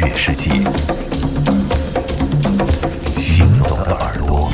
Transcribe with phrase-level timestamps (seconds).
[0.00, 0.50] 乐世界。
[3.18, 4.50] 行走的耳朵，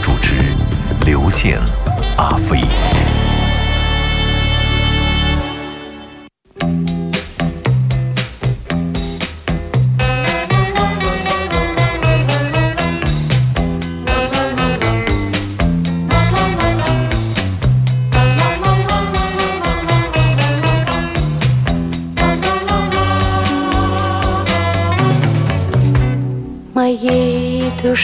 [0.00, 0.36] 主持
[1.04, 1.60] 刘健、
[2.16, 2.60] 阿飞。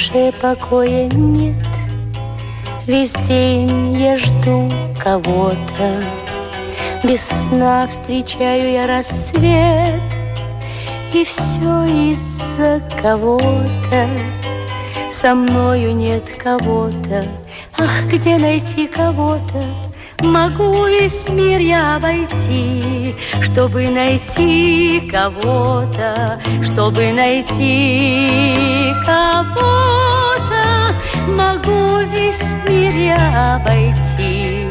[0.02, 1.54] Душе покоя нет.
[2.86, 6.02] Весь день я жду кого-то.
[7.04, 10.00] Без сна встречаю я рассвет.
[11.12, 14.08] И все из-за кого-то.
[15.10, 17.24] Со мною нет кого-то.
[17.78, 19.62] Ах, где найти кого-то?
[20.20, 29.91] Могу весь мир я обойти, чтобы найти кого-то, чтобы найти кого-то.
[31.28, 34.66] Могу весь мир я обойти.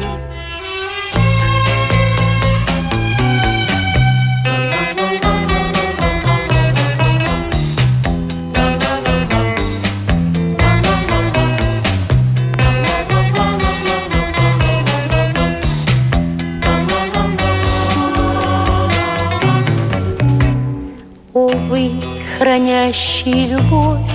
[21.34, 21.92] Увы,
[22.38, 24.11] хранящий любовь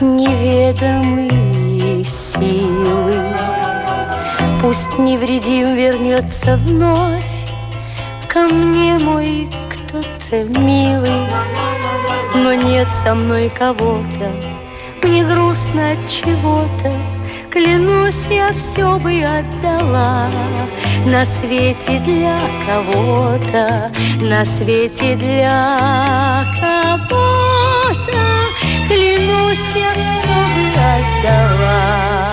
[0.00, 1.30] Неведомые
[2.04, 3.14] силы.
[4.60, 7.22] Пусть невредим вернется вновь
[8.28, 11.26] Ко мне мой кто-то милый.
[12.34, 14.32] Но нет со мной кого-то
[15.02, 16.92] Мне грустно от чего-то.
[17.50, 20.28] Клянусь, я все бы отдала
[21.06, 27.14] На свете для кого-то На свете для кого-то.
[28.88, 29.73] Клянусь,
[31.00, 32.23] ったわ。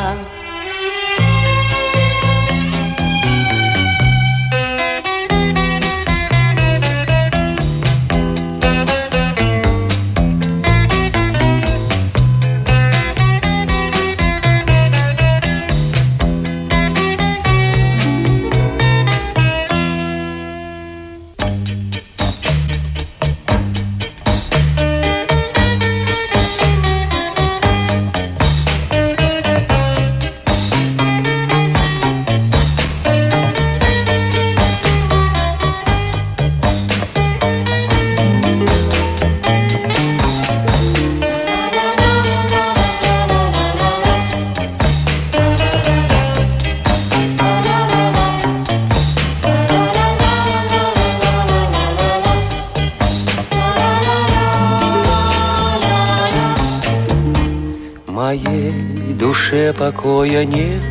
[59.92, 60.82] Покоя нет.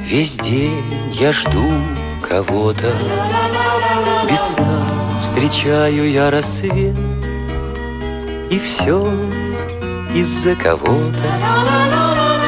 [0.00, 1.70] Весь день я жду
[2.26, 2.94] кого-то.
[4.30, 4.86] Без сна
[5.22, 6.96] встречаю я рассвет.
[8.50, 9.12] И все
[10.14, 11.28] из-за кого-то.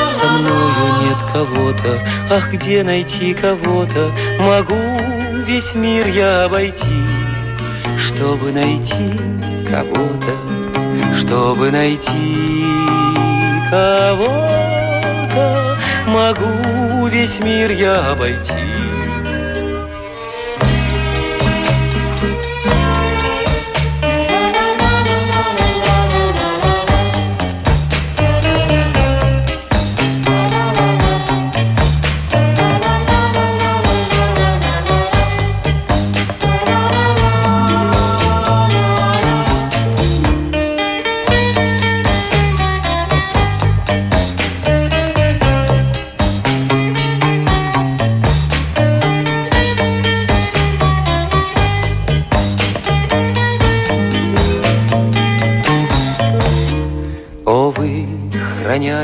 [0.08, 1.98] Со мною нет кого-то.
[2.30, 4.10] Ах, где найти кого-то?
[4.38, 4.74] Могу
[5.46, 7.04] весь мир я обойти
[7.98, 9.10] Чтобы найти
[9.70, 10.34] кого-то.
[11.14, 12.64] Чтобы найти
[13.70, 14.69] кого-то
[16.06, 18.79] Могу весь мир я обойти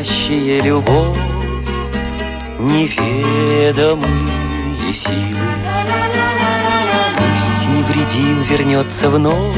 [0.06, 1.18] хранящие любовь,
[2.58, 4.06] неведомые
[4.94, 5.46] силы,
[7.16, 9.56] Пусть невредим вернется вновь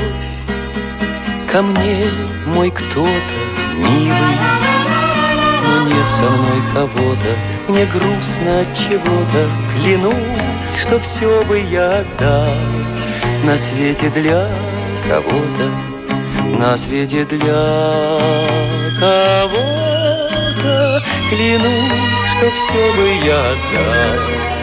[1.50, 2.04] ко мне
[2.46, 3.08] мой кто-то
[3.76, 4.38] милый.
[5.64, 7.32] Но нет со мной кого-то,
[7.68, 9.48] мне грустно от чего-то.
[9.82, 12.52] Клянусь, что все бы я отдал
[13.44, 14.48] На свете для
[15.08, 15.70] кого-то
[16.58, 18.18] На свете для
[19.00, 19.67] кого-то
[21.28, 24.57] Клянусь, что все бы я отдал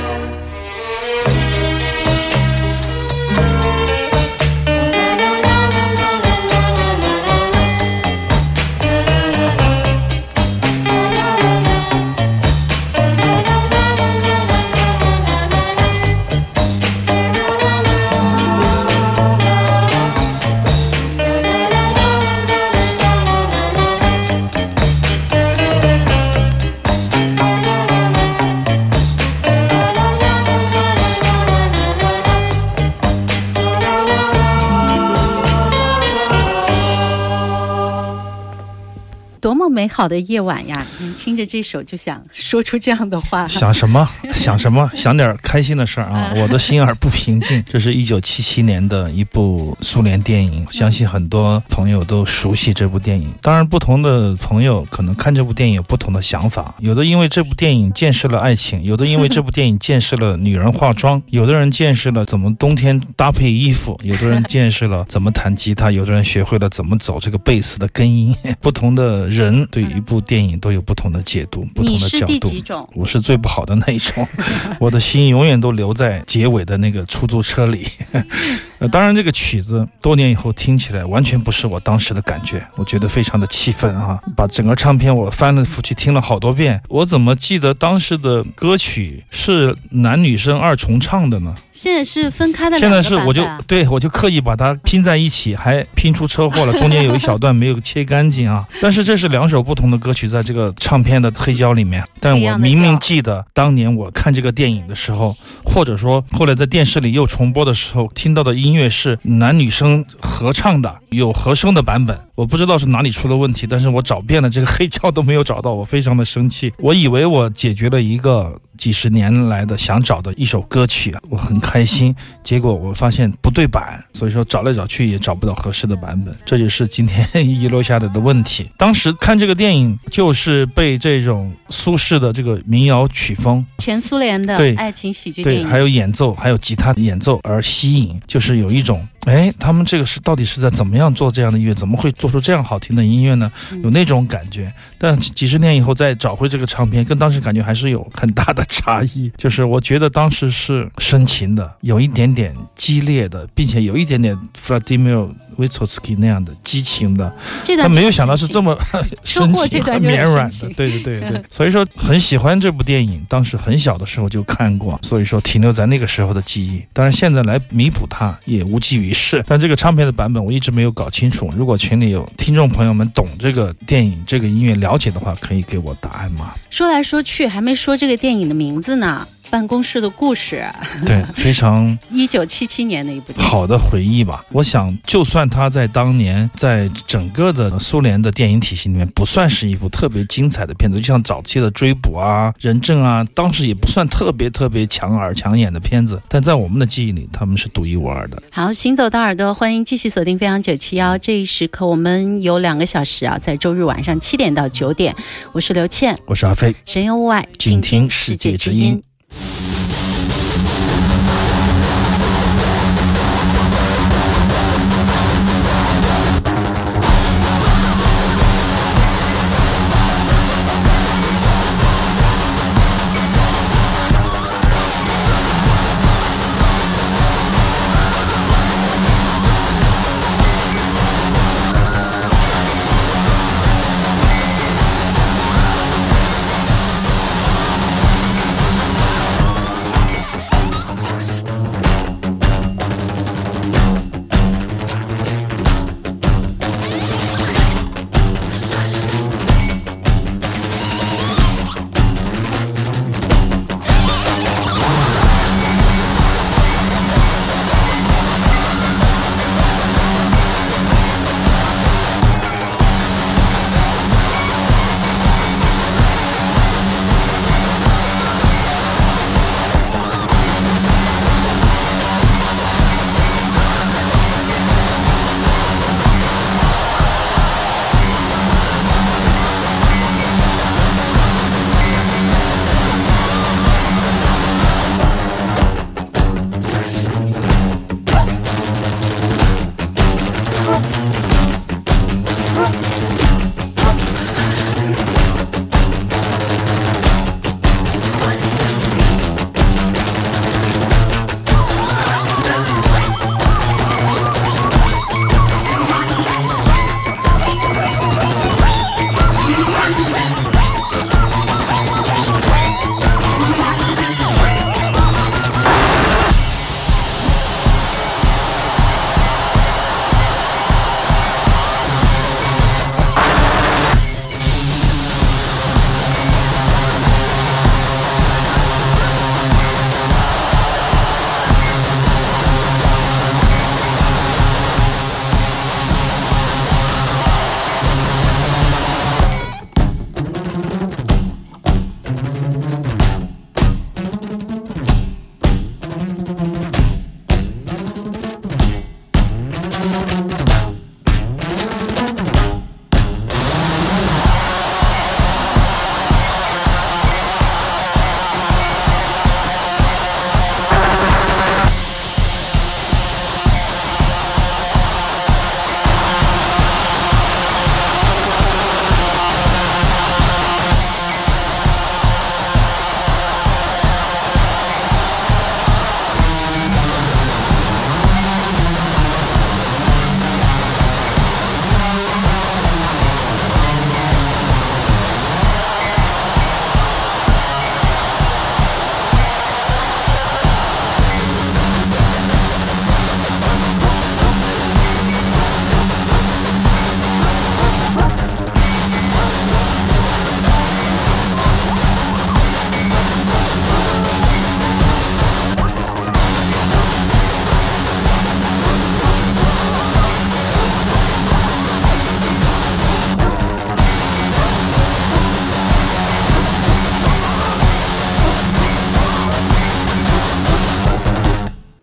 [39.85, 43.47] 美好的夜晚呀，你听着这首就想说出这样的话。
[43.47, 44.09] 想什么？
[44.33, 44.89] 想什么？
[44.95, 46.33] 想点开心的事儿啊！
[46.41, 47.63] 我的心儿不平静。
[47.69, 53.31] 这是一九七七年的一部苏联电影，相信很多朋友都熟悉这部电影。
[53.43, 56.73] 当然，不同的朋友可能看这部电影有不同的想法。
[56.79, 68.35] 有的因为这部电影见识了爱情，有的因为这部电影见识了女人化妆， 有的人见识了怎么冬天搭配衣服，有的人见识了怎么弹吉他，有的人学会了怎么走这个贝斯的根音。
[68.59, 69.67] 不同的人。
[69.75, 72.87] 对一部电影都有不同的解读，不同的角度。
[72.93, 74.25] 我是最不好的那一种，
[74.79, 77.85] 我的心永远都留在结尾的那个出租车里。
[78.79, 84.17] 呃，当然这个曲子多年以后听起来完全不是我当时的感觉，我觉得非常的气愤啊！
[84.33, 91.53] 把整个唱片我翻了覆去听了好多遍，我怎么记得当时的歌曲是男女生二重唱的呢？
[91.75, 92.79] 现在是分开的。
[92.79, 98.65] 现在是我就对我就刻意把它拼在一起，还拼出车祸了，中间有一小段没有切干净啊！
[98.81, 99.65] 但是这是两首。
[99.65, 112.15] 不同的歌曲在这个唱片的黑胶里面，但我明明记得当年我看这个电影的时候，或者说后来在电视里又重播的时候，听到的音乐是男女生合唱的，有和声的版本。
[112.35, 116.71] 我不知道是哪里出了问题，但是我找遍了这个黑胶都没有找到，我非常的生气。
[116.77, 122.15] 我以为我解决了一个几十年来的想找的一首歌曲，我很开心。
[122.43, 128.69] 结果我发现不对版，所以说找来找去也找不到合适的版本，这就是今天遗留下来的问题。
[128.77, 139.05] 当时看这个电影，就是被这种苏式的这个民谣曲风，前苏联的爱情喜剧电影，还有演奏，还有吉他演奏而吸引，就是有一种。
[139.25, 141.73] 哎，他们这个是到底是在怎么样做这样的音乐？
[141.73, 143.51] 怎么会做出这样好听的音乐呢？
[143.83, 144.71] 有那种感觉。
[144.99, 149.31] 但几十年以后再找回这个唱片，跟当时感觉还是有很大的差异。
[149.35, 155.27] 就是我觉得当时是深情的，有一点点激烈的，并且有一点点 Vladimir
[155.57, 157.35] Vysotsky 那样的激情的。
[157.81, 158.77] 他没有想到是这么
[159.25, 160.69] 深情、绵软的。
[160.75, 163.25] 对对对对， 所以说很喜欢这部电影。
[163.27, 166.79] 当时很小的时候就看过，所以说停留在那个时候的记忆。
[166.93, 169.14] 当然现在来弥补它也无济于。
[169.15, 171.49] 是，但这个唱片的版本我一直没有搞清楚。
[171.55, 176.53] 如果群里有听众朋友们懂这个电影、这个音乐了解的话，可以给我答案吗？
[176.69, 179.25] 说来说去还没说这个电影的名字呢。
[179.49, 180.65] 办公室的故事，
[181.05, 184.43] 对， 非常一九七七年的一部好的回忆吧。
[184.51, 198.41] 我想，就算他在当年在整个的苏联的电影体系里面不算是一部特别精彩的片子，就像早期的追捕啊、人证啊，当时也不算特别特别抢耳抢眼的片子，但在我们的记忆里，他们是独一无二的。
[198.51, 205.15] 好，行走的耳朵，欢迎继续锁定飞扬九七幺，这一时刻我们有两个小时啊，在周日晚上七点到九点，
[205.51, 209.01] 我是刘倩，我是阿飞，神游物外，静听世界之音。
[209.35, 209.84] Bye.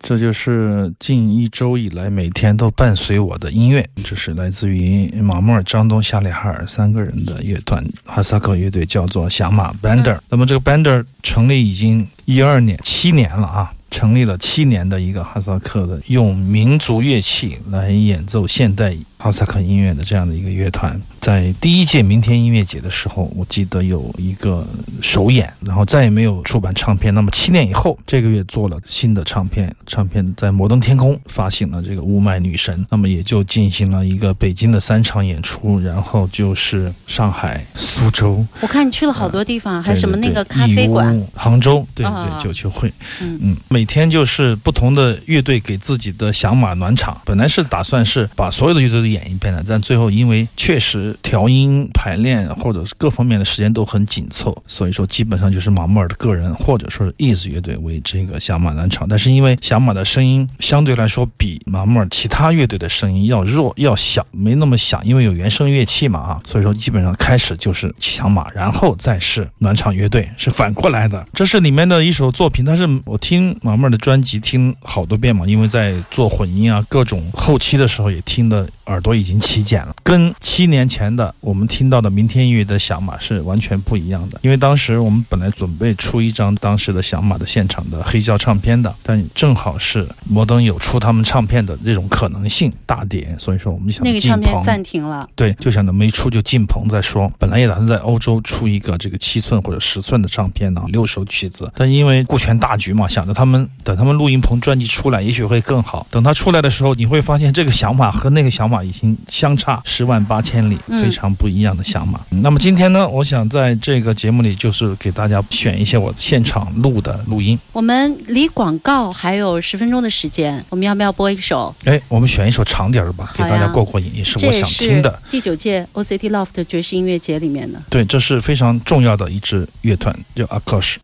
[0.03, 3.87] 这就是近一周以来每天都伴随我的音乐。
[4.03, 10.19] 这是来自于马莫尔、张东、夏里哈尔三个人的乐团哈萨克乐队，叫做响马 Bander。
[10.29, 13.73] 那么这个 Bander 成立已经一二年，七年了啊。
[13.89, 20.99] 成立了七年的一个哈萨克的用民族乐器来演奏现代哈萨克音乐的这样的一个乐团。
[21.21, 24.67] 在第一届明天音乐节的时候，我记得有一个
[25.01, 27.13] 首演，然后再也没有出版唱片。
[27.13, 32.85] 那么七年以后，这个月做了新的唱片，唱片在摩登天空发行了这个雾霾女神。
[32.89, 38.45] 那么也就进行了一个北京的三场演出，然后就是上海、苏州。
[38.59, 47.21] 我看你去了好多地方，还对什么那个咖啡馆杭州，对啊对，九球会，嗯嗯，每天就是不同的乐队给自己的响马暖场。
[47.23, 59.07] 本来是打算是把所有的乐队都演一遍的，但最后因为确实调音、排练或者是各方面的时间都很紧凑，所以说基本上就是马莫尔的个人或者说是 Is 乐队为这个响马暖场。
[59.07, 71.25] 但是因为响马的声音相对来说比马莫尔其他乐队的声音要弱、要小，没那么响，因为有原声乐器嘛啊，所以说基本上开始就是响马，然后再是暖场乐队，是反过来的。
[71.33, 84.39] 这是里面的一首作品，但是我听马莫尔的专辑听好多遍嘛，因为在做混音啊、各种后期的时候也听的耳朵已经起茧了，跟七年前的我们听到的明天音乐的响马是完全不一样的。
[84.41, 95.27] 因为当时我们本来准备出一张当时的响马的现场的黑胶唱片的，但正好是摩登有出他们唱片的这种可能性大点，所以说我们想那个唱片暂停了。
[95.35, 97.31] 对，就想着没出就进棚再说。
[97.39, 106.05] 本来也打算在欧洲出一个这个七寸或者十寸的唱片呢，六首曲子，但因为顾全大局嘛，想着他们等他们录音棚专辑出来，也许会更好。
[106.11, 112.19] 等他出来的时候，你会发现这个想法和那个响马已经相差十万八千里，嗯非常不一样的响马。
[112.29, 117.57] 那么今天呢，我想在这个节目里就是给大家选一些我现场录的录音。
[117.71, 121.73] 我们离广告还有十分钟的时间，我们要不要播一首？
[121.85, 125.21] 哎，我们选一首长点儿的吧，给大家过过瘾，也是我想听的。
[125.29, 127.79] 第九届 OCT Loft 的爵士音乐节里面的。
[127.89, 130.95] 对，这是非常重要的一支乐团，叫 Akash。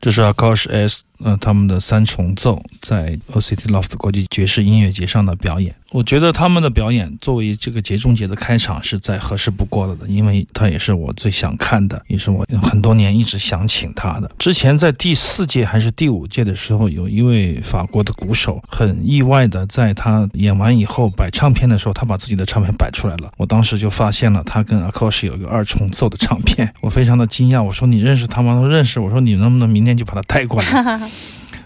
[0.00, 2.62] 这是 Akash S，呃，他们的三重奏。
[2.80, 5.74] 在 OCT Loft 国际爵士音乐节上的表演。
[5.90, 14.30] 我觉得他们的表演作为这个节中节的开场是再合适不过了的，因为他也是我最想看的，也是我很多年一直想请他的。
[14.38, 23.32] 之前在第四届还是第五届的时候，有一位法国的鼓手很意外的在他演完以后摆唱片的时候，他把自己的唱片摆出来了。
[23.36, 27.60] 我当时就发现了他跟 Akash 有一个二重奏的唱片，我非常的惊讶。
[27.60, 28.54] 我说你认识他吗？
[28.54, 29.00] 他说认识。
[29.00, 31.10] 我说你能不能明天就把他带过来？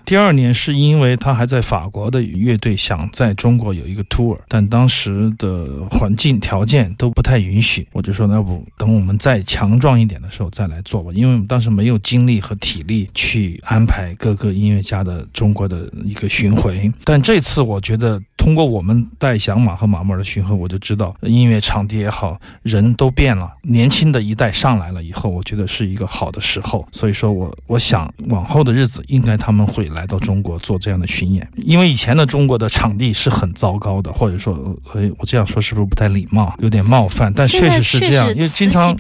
[0.04, 16.92] 第二年是因为他还在法国的乐队想在中国有一个 tour，但当时的环境条件都不太允许，我就说那不等我们再强壮一点的时候再来做吧，因为我们当时没有精力和体力去安排各个音乐家的中国的一个巡回。
[17.04, 26.86] 但这次我觉得通过我们带响马和马莫尔的巡回，我就知道音乐场地也好，人都变了，年轻的一代上来了以后，我觉得是一个好的时候。
[26.92, 29.93] 所以说我我想往后的日子应该他们会。
[29.94, 34.52] 来到中国做这样的巡演，因为以前的中国的场地是很糟糕的，或者说，
[34.92, 37.32] 呃，我这样说是不是不太礼貌，有点冒犯？
[37.34, 38.94] 但确实是这样，因为经常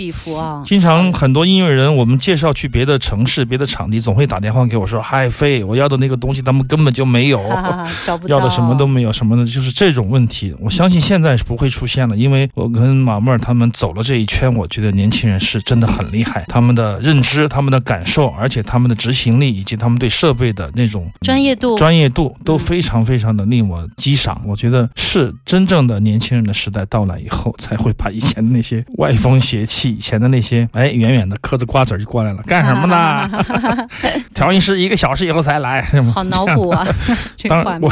[0.64, 7.42] 经常很多音乐人，我们介绍去别的城市、别的场地，总会打电话给我说：“嗨，飞，我要的那个东西他们根本就没有，
[8.28, 10.54] 要的什么都没有，什么的，就是这种问题。
[10.60, 20.83] 我相信现在是不会出现了，因为我跟马妹儿他们走了这一圈，我觉得年轻人是真的很厉害，他们的认知、他们的感受，而且他们的执行力以及他们对设备的那。
[20.84, 24.40] 那种专业度、专业度都非常非常的令我激赏。
[24.44, 33.88] 我觉得是真正的年轻人的时代到来以后，才会把以前的那些 歪风邪气、以前的那些哎，远远的嗑着瓜子就过来了，干什么呢？
[34.34, 36.86] 调音师一个小时以后才来，好脑补啊！
[37.48, 37.90] 当然我，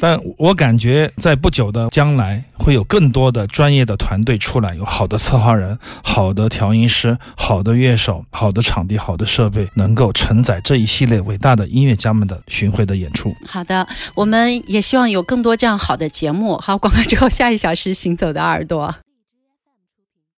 [0.00, 11.47] 但我感觉在不久的将来，会有更多的专业的团队出来，有好的策划人、好的调音师、好的乐手、好的场地、好的设备，能够承载这一系列伟大。
[11.48, 13.34] 大的音乐家们的巡回的演出。
[13.46, 16.58] 好的，我们也希望有更多这样好的节目。
[16.58, 18.94] 好，广告之后，下一小时行走的耳朵。